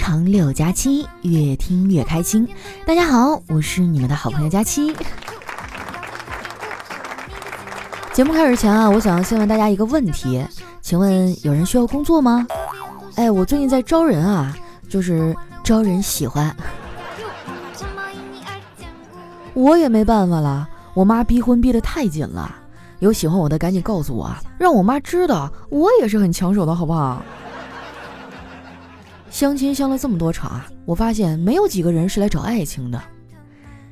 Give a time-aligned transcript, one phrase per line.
[0.00, 2.48] 长六加七，越听越开心。
[2.86, 4.96] 大家好，我是你们的好朋友佳期。
[8.14, 10.42] 节目开始前啊，我想要先问大家一个问题，
[10.80, 12.46] 请问有人需要工作吗？
[13.16, 14.56] 哎，我最近在招人啊，
[14.88, 16.56] 就是招人喜欢。
[19.52, 22.50] 我也没办法了，我妈逼婚逼得太紧了，
[23.00, 27.22] 有喜欢我的赶紧告诉我，让我妈知道我也是很抢手的，好不好？
[29.30, 33.00] 相亲相了这么多场啊，我发现没有几个人是来找爱情的，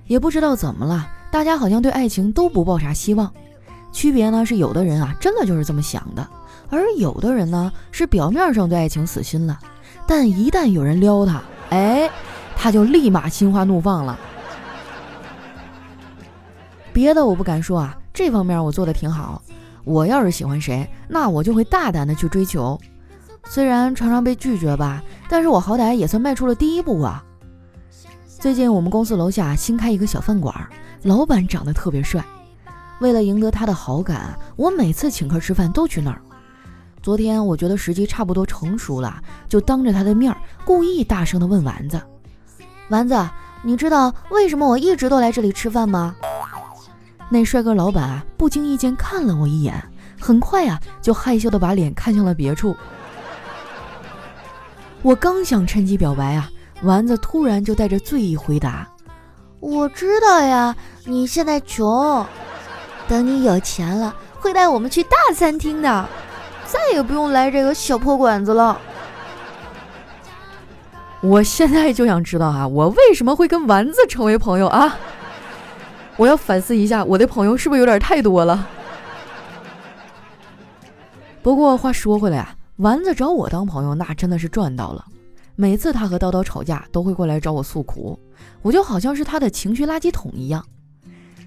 [0.07, 3.33] 也不知道怎么了，大家好像对爱情都不抱啥希望。
[3.93, 6.29] 区别呢是有的人啊真的就是这么想的，
[6.69, 9.57] 而有的人呢是表面上对爱情死心了，
[10.09, 12.11] 但一旦有人撩他，哎，
[12.57, 14.19] 他就立马心花怒放了。
[16.93, 19.41] 别的我不敢说啊，这方面我做的挺好。
[19.85, 22.79] 我要是喜欢谁，那我就会大胆的去追求。
[23.49, 27.25] 虽然常常被拒绝吧，但是我好歹也算迈出了第一步啊。
[28.27, 30.55] 最近我们公司楼下新开一个小饭馆，
[31.03, 32.23] 老板长得特别帅。
[33.01, 36.21] 为了赢得他的好感，我每次请客吃饭都去那儿。
[37.03, 42.01] 昨天我觉得时机差不多成熟了，就当着他的面儿故意大声地问丸子
[42.91, 43.17] ：“丸子，
[43.63, 46.15] 你知道为什么我一直都来这里吃饭吗？”
[47.31, 49.83] 那帅哥老板啊，不经意间看了我一眼，
[50.21, 52.77] 很快啊，就害羞地把脸看向了别处。
[55.09, 56.51] 我刚想趁机表白啊，
[56.83, 58.87] 丸子突然就带着醉意回答
[59.59, 62.27] ：“我知道呀，你现在穷，
[63.09, 66.07] 等你有钱了，会带我们去大餐厅的，
[66.67, 68.79] 再也不用来这个小破馆子了。”
[71.23, 74.95] 我现在就想知道啊，我为什么会跟丸子成为朋友啊？
[76.19, 78.69] 我要反思一下，我的朋友是不是有点太多了？
[81.43, 82.57] 不过话说回来啊。
[82.79, 85.05] 丸子找我当朋友，那真的是赚到了。
[85.57, 88.17] 每次他和叨叨吵架，都会过来找我诉苦，
[88.63, 90.65] 我就好像是他的情绪垃圾桶一样。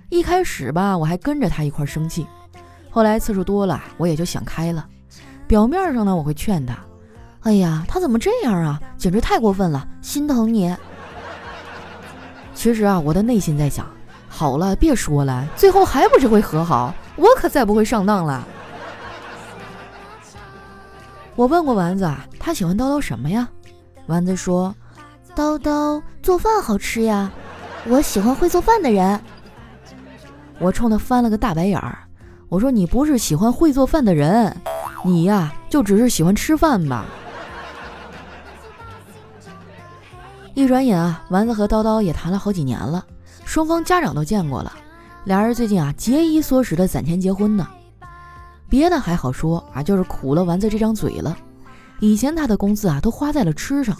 [0.09, 2.27] 一开始吧，我还跟着他一块生气，
[2.89, 4.85] 后来次数多了，我也就想开了。
[5.47, 6.77] 表面上呢，我会劝他
[7.43, 8.81] ：“哎呀，他怎么这样啊？
[8.97, 10.75] 简直太过分了，心疼你。”
[12.53, 13.87] 其实啊，我的内心在想：
[14.27, 16.93] 好了，别说了，最后还不是会和好？
[17.15, 18.45] 我可再不会上当了。
[21.35, 23.49] 我问过丸子啊，他喜欢叨叨什么呀？
[24.07, 24.75] 丸子说
[25.35, 27.31] ：“叨叨做饭好吃呀，
[27.87, 29.19] 我喜欢会做饭的人。”
[30.59, 31.99] 我冲他翻了个大白眼儿，
[32.49, 34.55] 我说：“你不是喜欢会做饭的人，
[35.03, 37.05] 你呀就只是喜欢吃饭吧。”
[40.53, 43.05] 一转眼啊，丸子和叨叨也谈了好几年了，
[43.45, 44.71] 双方家长都见过了，
[45.23, 47.65] 俩人最近啊节衣缩食的攒钱结婚呢。
[48.71, 51.37] 别的还好说啊，就是苦了丸子这张嘴了。
[51.99, 53.93] 以前他的工资啊都花在了吃上，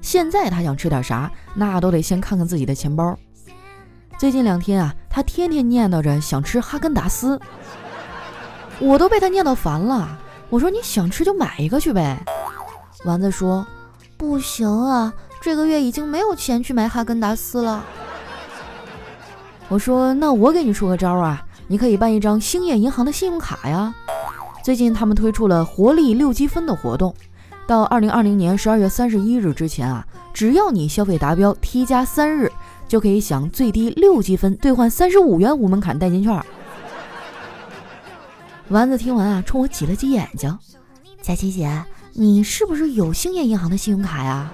[0.00, 3.14] 现在他想吃点啥，那都得先看看自己的钱包。
[4.16, 7.38] 最近两天啊，他天天念叨着想吃哈根达斯，
[8.78, 10.18] 我都被他念叨烦了。
[10.48, 12.24] 我说你想吃就买一个去呗。
[13.04, 13.66] 丸子说
[14.16, 17.84] 不行啊，这个月已经没有钱去买哈根达斯了。
[19.68, 23.94] 我说那我给你出个招啊，你可以办一张兴业银行的信用卡呀。
[24.62, 27.14] 最近他们推出了活力六积分的活动，
[27.66, 32.50] 到二零二零年十二月三十一日之前啊，只要你消费达标，T 加三日，
[32.88, 36.42] 就可以享最低六积分兑换三十五元无门槛代金券。
[38.68, 40.58] 丸子听完啊，冲我挤了挤眼睛
[41.20, 44.50] ：“佳琪姐，你是不是有兴业银行的信用卡呀？”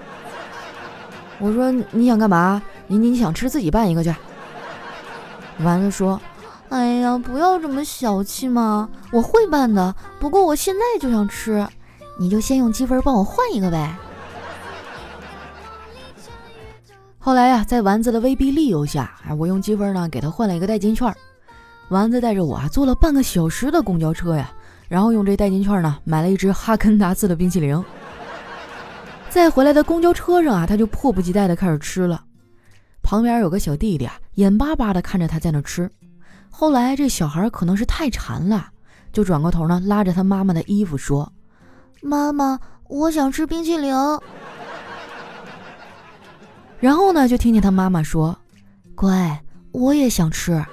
[1.39, 2.61] 我说：“你想干嘛？
[2.87, 4.13] 你你想吃自己办一个去。”
[5.63, 6.19] 丸子说。
[6.71, 8.89] 哎呀，不要这么小气嘛！
[9.11, 11.67] 我会办的，不过我现在就想吃，
[12.17, 13.93] 你就先用积分帮我换一个呗。
[17.19, 21.13] 后来呀，在丸子的威逼利诱下，我用积分呢给他换了一个代金券。
[21.89, 24.49] 丸子带着我啊坐了半个小时的公交车呀，
[24.87, 27.83] 然后用这代金券呢买了一只哈根达斯的冰淇淋。
[29.29, 32.23] 在回来的公交车上啊，他就迫不及待的开始吃了。
[33.03, 35.91] 旁边有个小弟弟啊，眼巴巴的看着他在那吃。
[36.51, 38.67] 后来这小孩可能是太馋了，
[39.11, 41.31] 就转过头呢，拉着他妈妈的衣服说
[42.03, 43.93] ：“妈妈，我想吃冰淇淋。”
[46.79, 48.37] 然后呢，就听见他妈妈说
[48.93, 50.63] ：“乖，我也想吃。”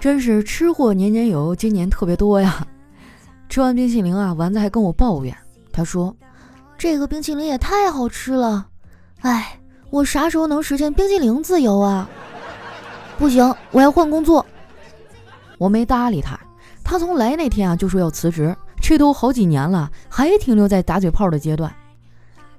[0.00, 2.66] 真是吃货年年有，今年特别多呀！
[3.50, 5.36] 吃完冰淇淋啊，丸子还跟我抱怨，
[5.72, 6.16] 他说
[6.78, 8.66] ：“这个冰淇淋也太好吃了，
[9.20, 9.60] 哎，
[9.90, 12.08] 我啥时候能实现冰淇淋自由啊？”
[13.20, 14.44] 不行，我要换工作。
[15.58, 16.40] 我没搭理他。
[16.82, 21.70] 他从来那天啊就说要辞职，这都好几年了，还停留在打嘴炮的阶段。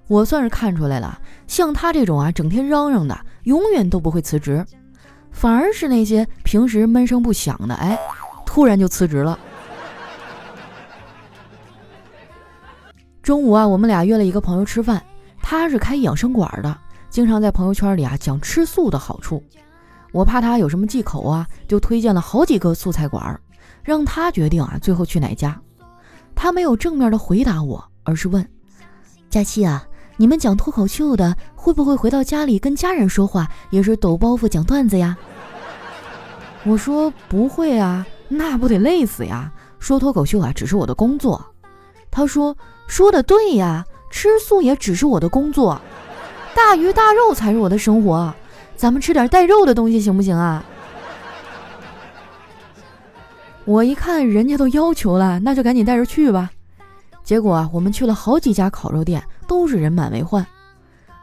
[0.05, 4.63] 我算是看出来了，像他这种啊，整天嚷嚷的，永远都不会辞职，
[5.31, 7.97] 反而是那些平时闷声不响的，哎，
[8.45, 9.39] 突然就辞职了。
[13.23, 15.03] 中午啊，我们俩约了一个朋友吃饭，
[15.41, 16.77] 他是开养生馆的，
[17.09, 19.43] 经常在朋友圈里啊讲吃素的好处。
[20.11, 23.39] 我怕他有什么忌口啊，就推荐了好几个素菜馆，
[23.83, 25.59] 让他决定啊，最后去哪家。
[26.35, 28.47] 他没有正面的回答我，而是问
[29.29, 29.85] ：“佳期啊，
[30.17, 35.17] 你们讲脱口秀的，会不会回到家里跟家人说话也是抖包袱讲段子呀？”
[36.65, 39.51] 我说：“不会啊，那不得累死呀！
[39.79, 41.43] 说脱口秀啊，只是我的工作。”
[42.11, 42.55] 他说。
[42.87, 45.81] 说的对呀，吃素也只是我的工作，
[46.53, 48.35] 大鱼大肉才是我的生活。
[48.81, 50.65] 咱们吃点带肉的东西行不行啊？
[53.63, 56.49] 我一看人家都要求了，那就赶紧带着去吧。
[57.23, 60.43] 结果啊，我们去了好几家烤肉店，都是人满为患。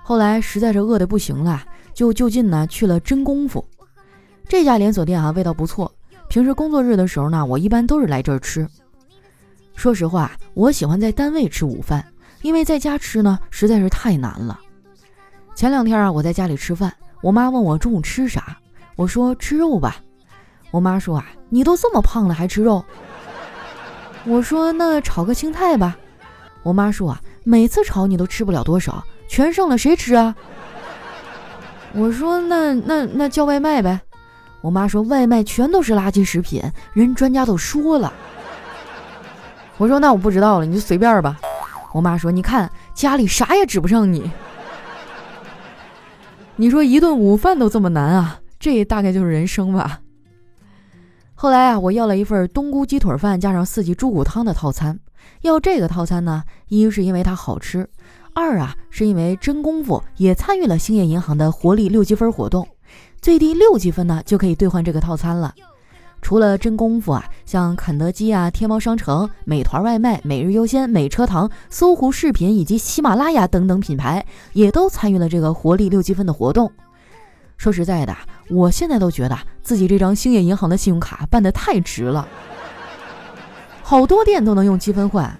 [0.05, 1.61] 后来实在是饿得不行了，
[1.93, 3.69] 就就近呢去了真功夫
[4.47, 5.93] 这家连锁店啊，味道不错。
[6.29, 8.69] 平时工作日的时候呢，我一般都是来这儿吃。
[9.75, 12.07] 说实话，我喜欢在单位吃午饭，
[12.43, 14.61] 因为在家吃呢实在是太难了。
[15.57, 18.59] 前两天啊，我在家里吃饭，我妈问我中午吃啥，
[18.97, 19.97] 我说吃肉吧。
[20.71, 22.85] 我妈说啊，你都这么胖了还吃肉？
[24.25, 25.97] 我说那炒个青菜吧。
[26.63, 30.35] 我妈说啊，每次炒你都吃不了多少，全剩了谁吃啊？
[31.93, 34.01] 我说那那那叫外卖呗。
[34.61, 36.63] 我妈说外卖全都是垃圾食品，
[36.93, 38.13] 人专家都说了。
[39.77, 41.39] 我说那我不知道了，你就随便吧。
[41.93, 44.31] 我妈说：“你看家里啥也指不上你。”
[46.61, 50.01] 你说一顿午饭都这么难啊，这大概就是人生吧。
[51.37, 54.99] 后来啊，我要了一份冬菇鸡腿饭加上四季猪骨汤的套餐。
[55.43, 57.89] 要这个套餐呢，一是因为它好吃，
[58.35, 62.67] 二啊是因为真功夫也参与了兴业银行的活力六积分活动，
[63.21, 65.55] 最低六积分呢就可以兑换这个套餐了。
[66.21, 76.71] 除了真功夫啊，像肯德基啊、天猫商城、美团外卖、每日优鲜、美车堂、搜狐视频以及喜马拉雅等等品牌，也都参与了这个活力六积分的活动。
[77.57, 78.15] 说实在的，
[78.51, 82.29] 我现在都觉得自己这张兴业银行的信用卡办得太值了，
[83.83, 85.35] 好多店都能用积分换。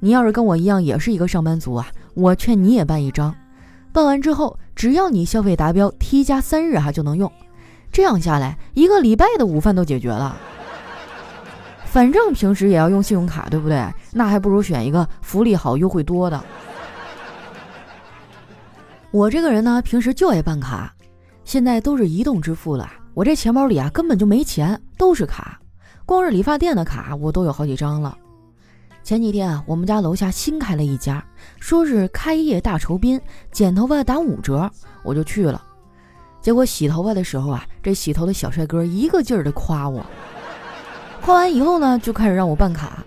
[0.00, 3.34] 你要是跟我一样也是一个上班族啊，我劝你也办一张。
[3.92, 7.30] 办完之后，只要你消费达标，T 加三日哈就能用。
[7.92, 10.34] 这样下来，一个礼拜的午饭都解决了。
[11.84, 13.86] 反正平时也要用信用卡，对不对？
[14.12, 16.42] 那还不如选一个福利好、优惠多的。
[19.10, 20.90] 我这个人呢，平时就爱办卡，
[21.44, 25.60] 现在都是移动支付了，我这钱包里啊根本就没钱，都是卡。
[26.06, 28.16] 光是理发店的卡，我都有好几张了。
[29.04, 31.22] 前几天啊，我们家楼下新开了一家，
[31.60, 34.70] 说是开业大酬宾，剪头发打五折，
[35.02, 35.62] 我就去了。
[36.42, 40.04] 结果洗头发的时候啊，这洗头的小帅哥一个劲儿的夸我，
[41.22, 43.04] 夸完以后呢，就开始让我办卡。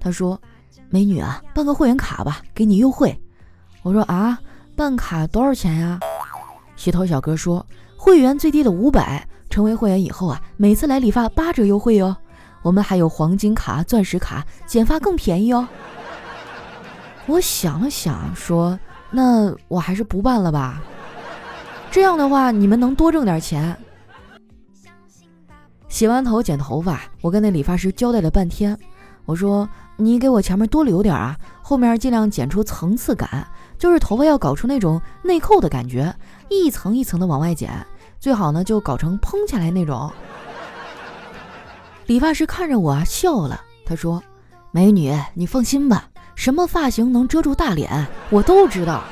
[0.00, 0.40] 他说
[0.88, 3.20] ：“美女啊，办个会员卡吧，给你优惠。”
[3.82, 4.38] 我说：“啊，
[4.76, 5.98] 办卡多少钱呀？”
[6.76, 7.66] 洗头小哥说
[7.98, 12.16] ：“会员最低的五百，成为会员以后啊，每次来理发八折优惠哦。
[12.62, 15.66] 我们还有黄金卡、钻石卡，剪发更便宜哦。”
[17.26, 18.78] 我想了想说
[19.10, 20.80] ：“那我还是不办了吧。”
[21.90, 23.76] 这样的话，你们能多挣点钱。
[25.88, 28.78] 洗完头剪头发，我跟那理发师交代了半天，
[29.24, 33.46] 我说：“你给我前面多留点啊，后面尽量剪出层次感，
[33.78, 36.14] 就是头发要搞出那种内扣的感觉，
[36.50, 37.70] 一层一层的往外剪，
[38.20, 40.12] 最好呢就搞成蓬起来那种。”
[42.06, 44.22] 理发师看着我啊笑了，他说
[44.70, 49.02] ：“美女，你放心吧，什么发型能遮住大脸，我都知道。”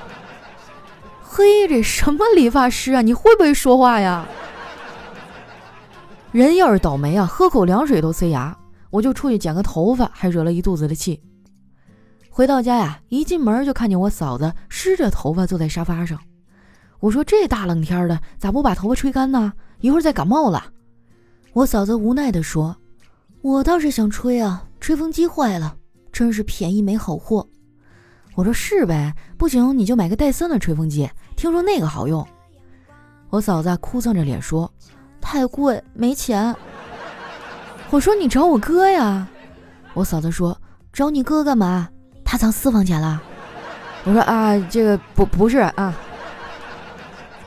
[1.37, 3.02] 嘿，这什么理发师啊？
[3.02, 4.26] 你会不会说话呀？
[6.33, 8.57] 人要是倒霉啊，喝口凉水都塞牙。
[8.88, 11.23] 我就出去剪个头发，还惹了一肚子的气。
[12.31, 16.19] 回到家呀，一进门就看见我嫂子湿着头发坐在沙发上。
[17.00, 19.52] 我说：“这大冷天的，咋不把头发吹干呢？
[19.81, 20.73] 一会儿再感冒了。”
[21.52, 22.75] 我嫂子无奈地说
[23.43, 25.76] ：“我倒是想吹啊，吹风机坏了，
[26.11, 27.47] 真是便宜没好货。”
[28.37, 32.25] 我说：“是呗，不行你就买个戴森的吹风机。”听说那个好用，
[33.31, 34.71] 我嫂子哭丧着脸说
[35.21, 36.55] ：“太贵，没钱。”
[37.88, 39.26] 我说：“你找我哥呀。”
[39.95, 40.57] 我嫂子说
[40.93, 41.88] ：“找你哥干嘛？
[42.25, 43.23] 他藏私房钱了。”
[44.05, 45.95] 我说：“啊，这个不不是啊。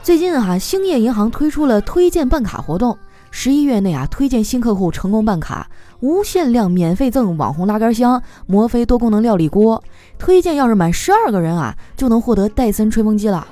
[0.01, 2.97] 最近哈，兴业银行推出了推荐办卡活动，
[3.29, 5.69] 十一月内啊，推荐新客户成功办卡，
[6.01, 9.83] 无限量免费赠网红拉杆箱、摩飞多功能料理锅。
[10.17, 13.47] 推荐要是满十二个人啊，就能获得戴森吹风机了。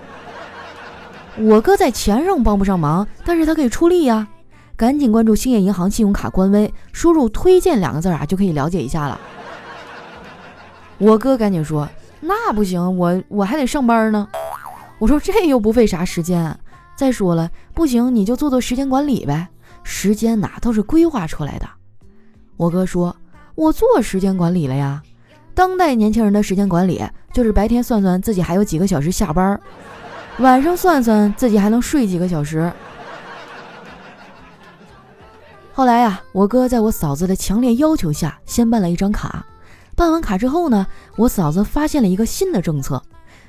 [1.37, 4.27] 我哥在钱上帮不上忙，但是他可以出力呀。
[4.75, 9.19] 赶紧关注兴业银行信用卡官微，输入“推荐”两个字啊，就可以了解一下了。
[10.99, 11.87] 我哥赶紧说
[12.21, 14.27] ：“那不行，我我还得上班呢。”
[14.99, 16.57] 我说：“这又不费啥时间。
[16.95, 19.47] 再说了，不行你就做做时间管理呗。
[19.83, 21.67] 时间哪都是规划出来的。”
[22.57, 23.15] 我哥说
[23.55, 25.01] ：“我做时间管理了呀。
[25.53, 29.59] 当代年轻人的时间管理就是白天算算自己还有几个小时下班，
[30.39, 32.71] 晚上算算自己还能睡几个小时。”
[35.73, 39.45] 后来呀，我哥在我嫂子的强烈要求下，先办了一张卡。
[39.95, 43.03] 办完卡之后呢，我嫂子发现了一个新的政策，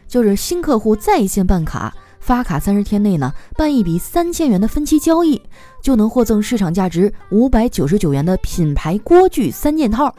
[0.07, 1.95] 就是新客户在线办卡，
[2.29, 5.41] 发卡三十天内呢，办一笔三千元的分期交易，
[5.83, 10.15] 就能获赠市场价值五百九十九元的品牌锅具三件套。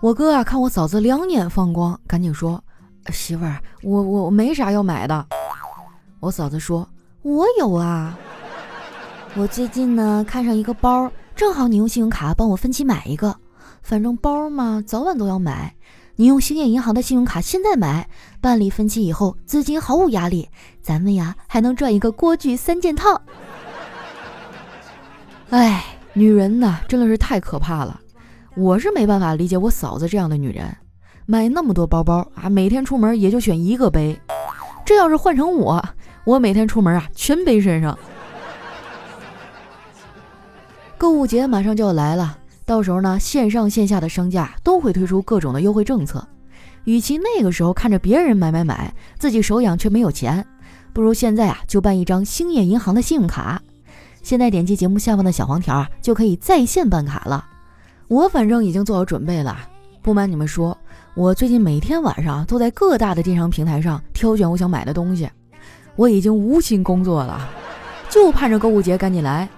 [0.00, 2.60] 我哥啊，看我嫂子两眼放光，赶紧说
[3.14, 5.24] ：“媳妇儿，我我我没啥要买的。”
[6.18, 6.88] 我嫂子说
[7.22, 8.18] ：“我有啊，
[9.36, 13.32] 我最近呢看上一个包，正好你用信用卡帮我分期买一个。”
[13.80, 15.76] 反正包嘛，早晚都要买。
[16.18, 18.08] 你用兴业银行的信用卡现在买，
[18.40, 20.48] 办理分期以后，资金毫无压力，
[20.80, 23.20] 咱们呀还能赚一个锅具三件套。
[25.50, 28.00] 哎，女人呐，真的是太可怕了。
[28.56, 30.74] 我是没办法理解我嫂子这样的女人，
[31.26, 34.18] 买那么多包包啊，每天出门也就选一个背。
[34.86, 35.86] 这要是换成我，
[36.24, 37.98] 我每天出门啊，全背身上。
[40.96, 42.38] 购物节马上就要来了。
[42.66, 46.26] 到时候呢，线上线下的商家都会推出各种的优惠政策。
[46.84, 50.44] 与其那个时候看着别人买买买，自己手痒却没有钱，
[50.92, 53.62] 不如现在啊就办一张兴业银行的信用卡。
[54.22, 57.46] 现在点击节目下方的小黄条啊，就可以在线办卡了。
[58.08, 59.56] 我反正已经做好准备了。
[60.02, 60.76] 不瞒你们说，
[61.14, 65.28] 我最近每天晚上都在各大的电商平台上挑选我想买的东西。
[65.94, 67.48] 我已经无心工作了，
[68.10, 69.48] 就盼着购物节赶紧来。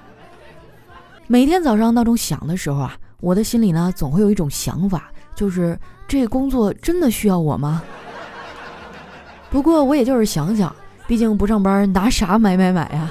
[1.31, 7.83] 每天早上闹钟响的时候啊，我的心里呢总会有一种想法，就是这工作真的需要我吗？
[9.51, 10.75] 不过我也就是想想，
[11.07, 13.11] 毕竟不上班拿啥买买买呀。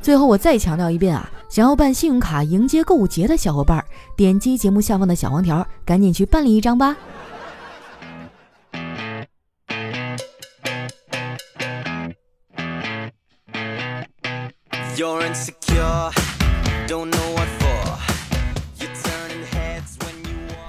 [0.00, 3.84] 最后我再强调一遍啊，想要办信用卡迎接购物节的小伙伴，
[4.16, 6.96] 点击节目下方的小黄条，赶紧去办理一张吧。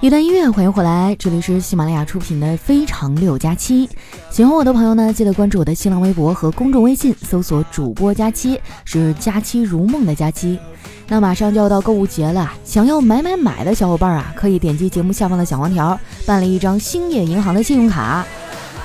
[0.00, 3.86] 一段音乐，欢迎回来，这里是喜马拉雅出品的《非常六加七》。
[4.30, 10.58] 喜欢我的朋友呢，记得关注我的新浪微博和公众微信，搜索“主播佳期”，是“佳期如梦”的佳期。
[11.06, 18.26] 那马上就要到购物节了，想要买买买的小伙伴啊，可以点击节目下方的小黄条，办理一张兴业银行的信用卡，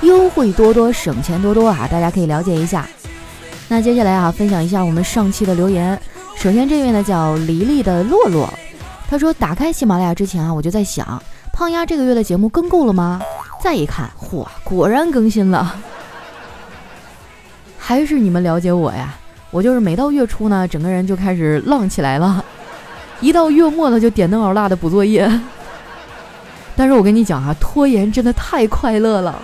[0.02, 1.88] 优惠多多，省钱多多啊！
[1.90, 2.88] 大家可以了解一下。
[3.72, 5.96] 那接下来啊，分享一下我们上期的留言。
[6.34, 8.52] 首先这位呢叫黎黎的洛洛，
[9.08, 11.22] 他说打开喜马拉雅之前啊，我就在想，
[11.52, 13.20] 胖丫这个月的节目更够了吗？
[13.62, 15.76] 再一看，嚯，果然更新了。
[17.78, 19.14] 还是你们了解我呀，
[19.52, 22.44] 我就是每到月初呢，整个人就开始浪起来了，
[23.20, 25.30] 一到月末呢就点灯熬蜡的补作业。
[26.74, 29.40] 但是我跟你讲啊，拖延真的太快乐了。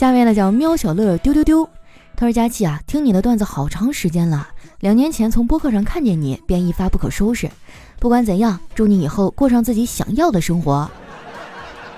[0.00, 1.68] 下面呢叫喵小乐丢丢丢，
[2.16, 7.50] 他说佳琪啊，听你的段子好长时间了，两年前从播客上看见你，便一发不可收拾。
[7.98, 10.90] 不管怎样，祝你以后过上自己想要的生活。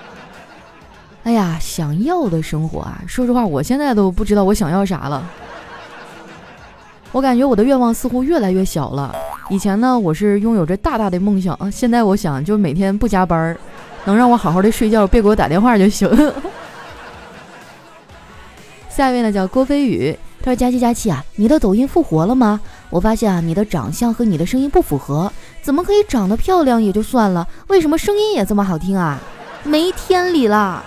[1.23, 5.25] 哎呀，想要的生活啊，说实话，我现在都不知道我想要啥了。
[7.13, 9.15] 我感觉我的愿望似乎越来越小了。
[9.49, 13.57] 以前呢，我是拥有着大大的梦想，现在我想就每天不加班，
[14.03, 16.09] 能让我好好的睡觉，别给我打电话就行。
[18.95, 22.59] 下一位呢叫郭飞宇，他说：“佳期佳期啊，你的抖音复活了吗？
[22.91, 25.33] 我发现啊，你的长相和你的声音不符合，
[25.63, 29.19] 怎么可以长得漂亮也就算了，为什么声音也这么好听啊？
[29.63, 30.83] 没天理了！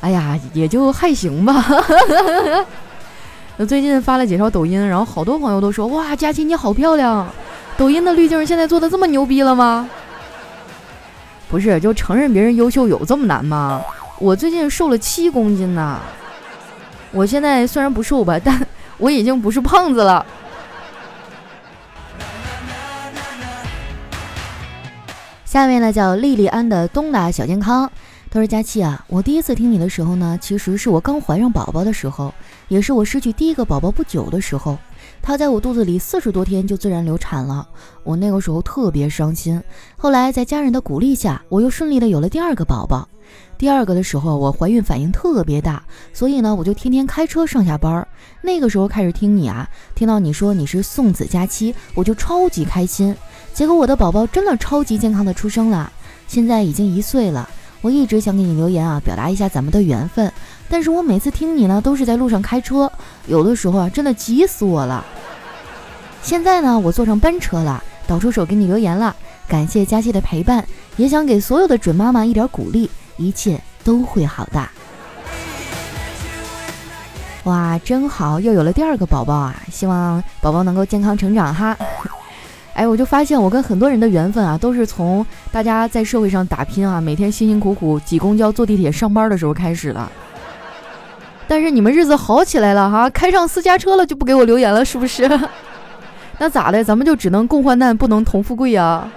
[0.00, 1.62] 哎呀，也就还行吧。
[3.58, 7.28] 我 最近发了几条抖音，然后好多朋友都说：哇，佳期你好漂亮！
[7.76, 9.86] 抖音的滤镜现在做的这么牛逼了吗？
[11.50, 13.82] 不是，就承认别人优秀有这么难吗？”
[14.20, 16.00] 我最近瘦了七公斤呢，
[17.12, 20.26] 我现在虽然不瘦吧，但我已经不是胖子了。
[25.44, 27.90] 下面呢叫莉莉安的东达小健康，
[28.28, 32.34] 他说：“佳期啊，我第一次听你的时候呢，其实是我刚怀上宝宝的时候，
[32.66, 34.76] 也是我失去第一个宝宝不久的时候。
[35.22, 37.66] 她在我肚子里四十多天就自然流产了，
[38.02, 39.62] 我那个时候特别伤心。
[39.96, 43.08] 后来在家人的鼓励下，我又顺利的有了第二个宝宝。
[43.56, 45.82] 第二个的时候，我怀孕反应特别大，
[46.12, 48.06] 所以呢，我就天天开车上下班。
[48.42, 53.14] 那个时候开始听你啊，听到你说你是送子佳期，我就超级开心。
[53.52, 55.92] 结果我的宝宝真的超级健康的出生了，
[56.28, 57.48] 现在已经一岁了。
[57.80, 60.32] 我一直想给你留言啊，表达一下咱们的缘分。
[60.68, 62.90] 但是我每次听你呢，都是在路上开车，
[63.26, 65.04] 有的时候啊，真的急死我了。
[66.22, 69.14] 现在呢，我坐上班车了，导出手给你留言了，
[69.48, 70.66] 感谢佳期的陪伴，
[70.96, 74.66] 也想给所有的准妈妈一点鼓励，一切都会好的。
[77.44, 79.54] 哇，真好，又有了第二个宝宝啊！
[79.70, 81.76] 希望宝宝能够健康成长哈。
[82.74, 90.08] 哎，我就发现我跟很多人的缘分啊，都是从大家在社会上打拼啊，每天辛辛苦苦挤公交、坐地铁上班的时候开始的。
[91.46, 95.28] 但是你们日子好起来了哈，开上私家车了就不给我留言了，是不是？
[96.38, 96.84] 那咋的？
[96.84, 99.08] 咱们就只能共患难，不能同富贵呀？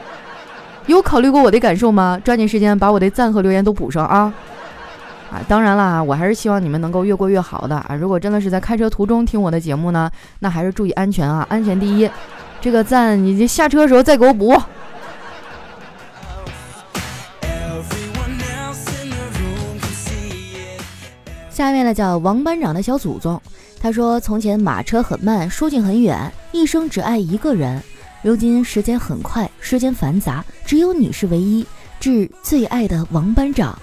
[0.91, 2.19] 有考虑过我的感受吗？
[2.23, 4.33] 抓紧时间把我的赞和留言都补上啊！
[5.31, 7.95] 啊，当然了，我还是希望你们能够越过越好的啊！
[7.95, 12.09] 如果真的是在开车途中听我的节目呢，那还是注意安全啊，安全第一。
[12.59, 14.55] 这个赞，你就下车的时候再给我补。
[21.49, 23.41] 下面呢叫王班长的小祖宗，
[23.79, 27.81] 他说：从前马车很慢，书信很远，一生只爱一个人。
[28.21, 31.65] 如今时间很快，世间繁杂，只有你是唯一。
[31.99, 33.77] 致最爱的王班长。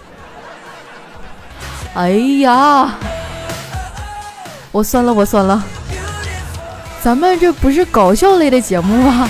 [1.95, 2.97] 哎呀，
[4.73, 5.65] 我酸了，我酸了。
[7.01, 9.29] 咱们这不是搞笑类的节目吗？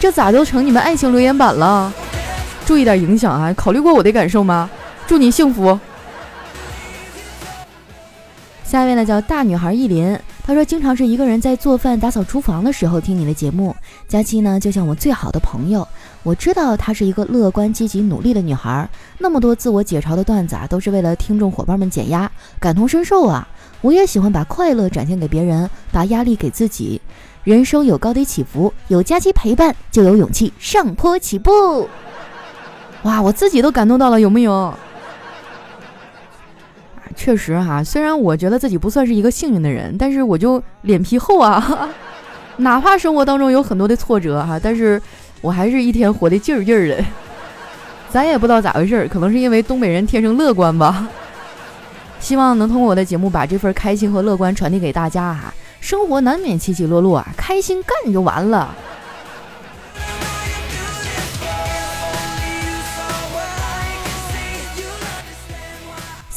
[0.00, 1.92] 这咋就成你们爱情留言板了？
[2.66, 3.54] 注意点影响啊！
[3.54, 4.68] 考虑过我的感受吗？
[5.06, 5.78] 祝你幸福。
[8.64, 13.74] 下一位呢叫大女孩意林，他说经常是一个人在做饭、打扫厨房的时候听你的节目。
[14.08, 15.86] 佳期呢就像我最好的朋友，
[16.24, 18.88] 我知道她是一个乐观、积极、努力的女孩。
[19.18, 23.46] 那么多自我解嘲的段子啊，都是为了听众伙伴们减压，感同身受啊！
[23.80, 27.00] 我也喜欢把快乐展现给别人，把压力给自己。
[27.44, 31.88] 人生有高低起伏，有佳期陪伴，就有勇气上坡起步。
[33.04, 34.74] 哇，我自己都感动到了，有没有？
[37.22, 41.90] 确实哈，虽然我觉得自己不算是一个幸运的人，但是我就脸皮厚啊，
[42.56, 44.98] 哪怕生活当中有很多的挫折哈，但是
[45.42, 47.04] 我还是一天活得劲儿劲儿的。
[48.08, 51.06] 咱也不知道咋回事儿，可能是因为东北人天生乐观吧。
[52.20, 55.52] 希望能通过我的节目把这份开心和乐观传递给大家哈。
[55.78, 58.74] 生活难免起起落落啊，开心干就完了。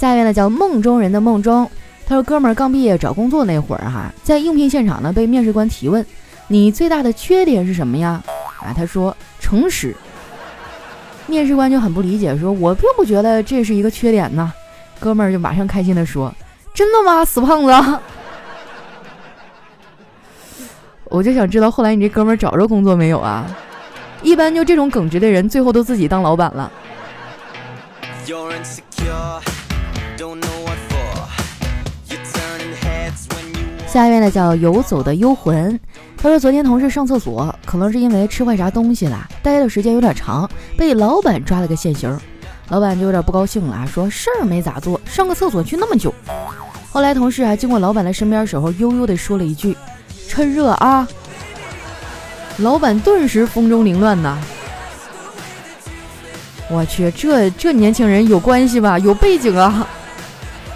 [0.03, 1.71] 下一位呢叫梦中人的梦中，
[2.05, 6.05] 他说：“哥们儿刚毕业找工作那会儿哈，在应聘现场呢被面试官提问，
[6.49, 8.21] 你最大的缺点是什么呀？
[8.59, 9.95] 啊，他说诚实。
[11.25, 14.51] 面试官就很不理解，说我并不觉得这是一个缺点呢。
[14.99, 16.35] 哥们儿就马上开心的说：
[16.73, 17.71] 真的吗，死胖子？
[21.05, 23.45] 我就想知道后来你这哥们儿找着工作没有啊？
[24.21, 26.69] 一般就这种耿直的人，最后都自己当老板了。”
[33.93, 35.79] 下一位呢叫游走的幽魂，
[36.17, 42.19] 他说昨天同事上厕所，可能是因为吃坏啥东西了，待的时间有点长，被老板抓了个现行。
[42.69, 46.11] 老板就有点不高兴了，说事儿没咋做，上个厕所去那么久。
[46.91, 49.77] 后来同事啊经过老板的身边时候，悠悠的说了一句
[50.27, 51.07] ：“趁热啊。”
[52.57, 54.39] 老板顿时风中凌乱呐。
[56.67, 58.97] 我去，这这年轻人有关系吧？
[58.97, 59.87] 有背景啊？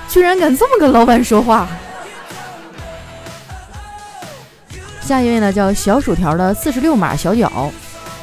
[0.08, 1.68] 居然敢这么跟老板说话！
[5.08, 7.72] 下一位呢，叫小薯条的四十六码小脚，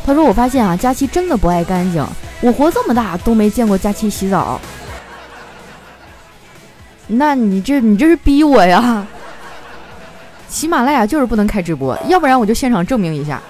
[0.04, 2.06] 他说：“我发现啊，佳期真的不爱干净，
[2.42, 4.60] 我活这么大都没见过佳期洗澡。
[7.06, 9.06] 那你这你这是逼我呀？
[10.46, 13.40] 喜马拉雅就是不能开直播，要不然我就现场证明一下。”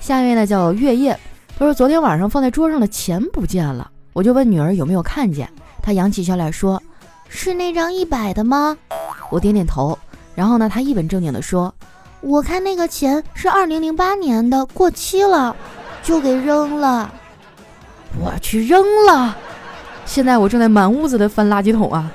[0.00, 1.16] 下一位呢，叫月夜，
[1.56, 5.48] 他说：“昨天晚上放在桌上的钱不见了，我就问女儿有没有看见，
[5.80, 6.82] 她扬起笑脸说：
[7.28, 8.76] 是那张一百的吗？
[9.30, 9.96] 我点点头。”
[10.38, 11.74] 然后呢，他一本正经地说
[12.22, 15.56] ：“我看那个钱是二零零八年的，过期了，
[16.00, 17.12] 就给扔了。
[18.20, 19.36] 我去扔了。
[20.06, 22.08] 现在我正在满屋子的翻垃圾桶啊。”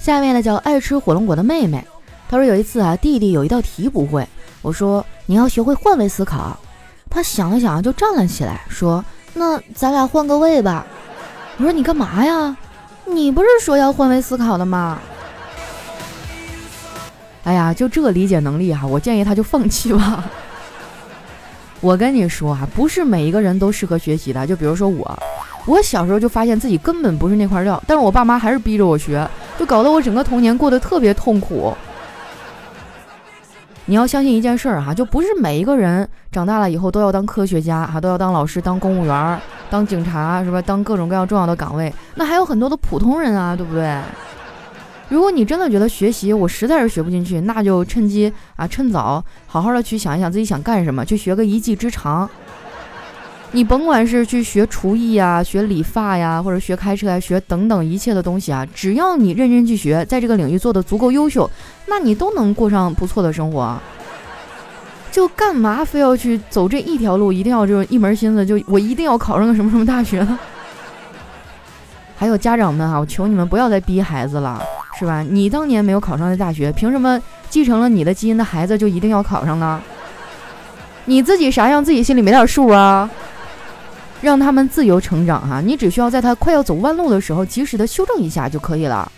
[0.00, 1.86] 下面呢叫爱吃火龙果的妹妹，
[2.28, 4.28] 她说有一次啊，弟弟有一道题不会，
[4.60, 6.58] 我说你要学会换位思考。
[7.08, 9.04] 他想了想就站了起来，说。
[9.38, 10.84] 那咱俩换个位吧。
[11.58, 12.56] 我说你干嘛呀？
[13.06, 14.98] 你不是说要换位思考的吗？
[17.44, 20.24] 哎呀，就这理解能力哈，我建议他就放弃吧。
[21.80, 24.46] 我跟你说啊，不是每一个人都适合学习的。
[24.46, 25.18] 就比如说我，
[25.66, 29.26] 我小时候就发现自己根本不是那块料，但是我爸妈还是逼着我学，
[29.58, 31.74] 就搞得我整个童年过得特别痛苦。
[33.84, 40.62] 你要相信一件事儿哈，就不是每一个人长大了以后都要当科学家哈，都要当老师、当公务员、当警察是吧？
[40.62, 44.00] 当各种各样重要的岗位，那还有很多的普通人啊，对不对？
[45.08, 52.28] 如果你真的觉得学习我实在是学不进去，那就趁机啊，趁早好好的去想一想自己想干什么，去学个一技之长。
[53.52, 61.48] 你甭管是去学厨艺啊、学理发呀，或者学开车呀、学等等一切的东西啊，只要你认真去学，在这个领域做的足够优秀，
[61.86, 63.78] 那你都能过上不错的生活。
[65.16, 70.38] 就干嘛非要去走这一条路，一定要就一门心思，就我一定要考上个什么什么大学呢？
[72.18, 74.62] 还有家长们啊，我求你们不要再逼孩子了。
[74.98, 75.22] 是吧？
[75.22, 79.80] 你当年没有考上的大学，凭什么继承了你的基因的孩子就一定要考上呢？
[81.06, 83.08] 你自己啥样，自己心里没点数啊？
[84.20, 89.10] 让他们自由成长哈，你只需要在他快要走弯路的时候，及时的修正一下就可以了。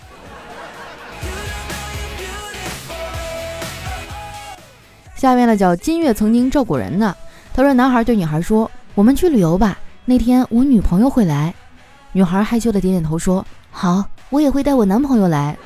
[5.18, 7.14] 下面呢叫金月曾经照顾人呢，
[7.52, 11.52] 他说：“男孩对女孩说，我们去旅游吧，那天我女朋友会来。”
[12.12, 15.56] 女孩害羞的点点头说：“好。”我也会带我男朋友来。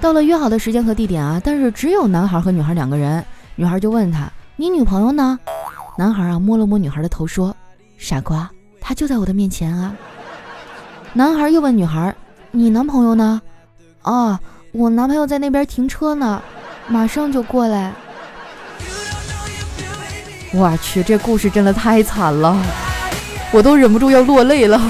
[0.00, 3.24] 到了约好的时间和地点啊，但是只有男孩和女孩两个人。
[3.54, 5.38] 女孩就问他：“你女朋友呢？”
[5.96, 7.54] 男孩啊摸了摸女孩的头说
[7.96, 9.94] ：“傻瓜，她就在我的面前啊。”
[11.14, 12.12] 男孩又问女孩
[12.50, 13.40] ：“你男朋友呢
[14.02, 14.40] ？”“啊，
[14.72, 16.42] 我男朋友在那边停车呢，
[16.88, 17.94] 马上就过来。”
[20.52, 22.56] 我去，这故事真的太惨了，
[23.52, 24.80] 我都忍不住要落泪了。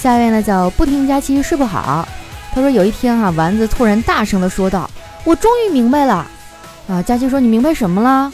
[0.00, 2.06] 下一位呢叫不听佳期睡不好，
[2.52, 4.90] 他说有一天哈，丸子突然大声的说道
[5.22, 6.26] ：“我终于明白了。”
[6.90, 8.32] 啊，佳期说：“你明白什么了？”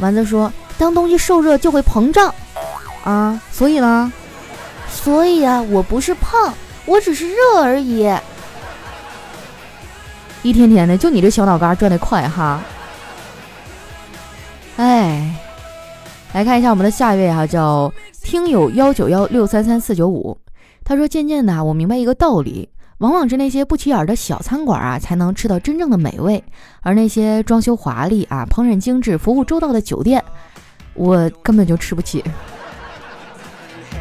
[0.00, 2.34] 丸子说：“当东西受热就会膨胀。”
[3.04, 4.10] 啊，所以呢？
[4.90, 6.54] 所以啊，我不是胖，
[6.86, 8.10] 我只是热而已。
[10.42, 12.60] 一天天的，就你这小脑瓜转得快哈。
[14.76, 15.34] 哎，
[16.32, 20.38] 来看一下我们的下一位哈，叫听友幺九幺六三三四九五。
[20.82, 26.42] 他说：“渐渐的，我明白一个道理，往往是那些不起眼的小餐馆啊，才能吃到真正的美味，
[26.80, 30.24] 而那些装修华丽啊、烹饪精致、服务周到的酒店，
[30.94, 32.24] 我根本就吃不起。”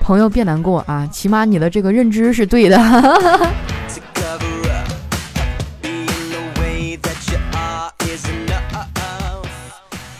[0.00, 2.78] 朋友别难过啊，起码你的这个认知是对的。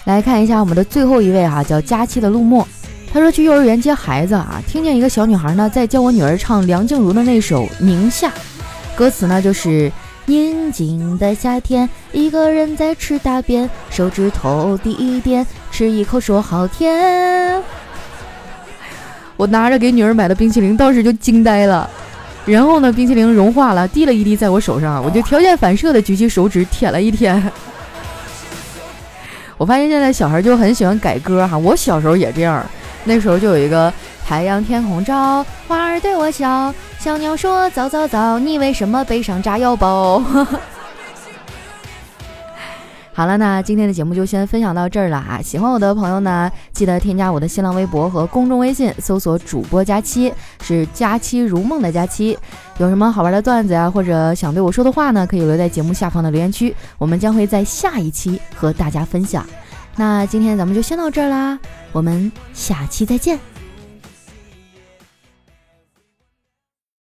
[0.06, 2.66] 来看一下我们的最后一位哈，叫佳期的陆墨。
[3.12, 8.28] 他说去幼儿园接孩子啊，听见一个小女孩呢在教我女儿唱梁静茹的那首《宁夏》，
[8.94, 9.90] 歌词呢就是
[10.26, 17.60] 宁静的夏天，一个人在吃大便，手指头滴一点，吃一口说好甜。
[19.36, 21.90] 我拿着给女儿买的冰淇淋，当时就惊呆了。
[22.44, 27.42] 然后呢，冰淇淋融化了，滴了一滴在我手上，我就条件反射的举起手指舔了一舔。
[29.58, 32.64] 我发现现在小孩就很喜欢改歌哈，我小时候也这样。
[33.04, 33.92] 那时候就有一个
[34.26, 40.22] 太阳天空照，花儿对我笑，小鸟说早早早，你为什么背上炸药包？
[43.16, 45.40] 好了，那今天的节目就先分享到这儿了啊！
[45.42, 52.38] 喜欢我的朋友呢，记得添加我的新浪微博和公众微信，搜索主播佳期，是佳期如梦的佳期。
[52.76, 59.46] 有什么好玩的段子呀，或者想对我说的话呢，可以留在节目下方的留言区，我们将会在下一期和大家分享。
[59.96, 61.58] 那今天咱们就先到这儿啦。
[61.92, 63.55] 我们下期再见。